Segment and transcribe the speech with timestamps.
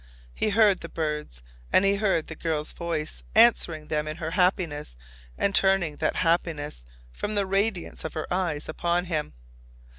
[0.33, 1.43] He heard the birds.
[1.71, 4.95] And he heard the girl's voice, answering them in her happiness
[5.37, 9.33] and turning that happiness from the radiance of her eyes upon him.